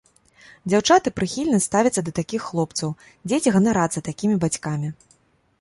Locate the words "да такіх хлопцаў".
2.07-2.89